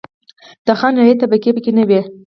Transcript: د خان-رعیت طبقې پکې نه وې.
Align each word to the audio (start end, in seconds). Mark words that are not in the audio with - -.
د 0.65 0.67
خان-رعیت 0.79 1.17
طبقې 1.21 1.51
پکې 1.55 1.71
نه 1.77 1.83
وې. 1.89 2.01